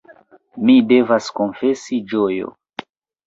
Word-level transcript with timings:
Mi 0.69 0.77
devas 0.91 1.27
konfesi 1.41 1.99
Ĝojo. 2.13 2.51